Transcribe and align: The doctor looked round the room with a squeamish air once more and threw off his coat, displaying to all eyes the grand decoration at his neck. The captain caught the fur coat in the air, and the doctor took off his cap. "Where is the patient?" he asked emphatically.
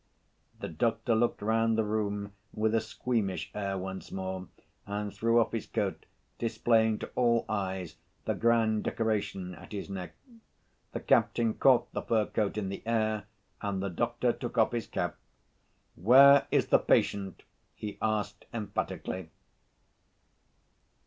The 0.59 0.67
doctor 0.67 1.13
looked 1.13 1.43
round 1.43 1.77
the 1.77 1.83
room 1.83 2.31
with 2.55 2.73
a 2.73 2.81
squeamish 2.81 3.51
air 3.53 3.77
once 3.77 4.11
more 4.11 4.47
and 4.87 5.13
threw 5.13 5.39
off 5.39 5.51
his 5.51 5.67
coat, 5.67 6.07
displaying 6.39 6.97
to 6.97 7.11
all 7.15 7.45
eyes 7.47 7.97
the 8.25 8.33
grand 8.33 8.83
decoration 8.83 9.53
at 9.53 9.73
his 9.73 9.91
neck. 9.91 10.15
The 10.93 11.01
captain 11.01 11.53
caught 11.53 11.91
the 11.93 12.01
fur 12.01 12.25
coat 12.25 12.57
in 12.57 12.69
the 12.69 12.81
air, 12.83 13.25
and 13.61 13.79
the 13.79 13.91
doctor 13.91 14.33
took 14.33 14.57
off 14.57 14.71
his 14.71 14.87
cap. 14.87 15.17
"Where 15.93 16.47
is 16.49 16.69
the 16.69 16.79
patient?" 16.79 17.43
he 17.75 17.99
asked 18.01 18.45
emphatically. 18.51 19.29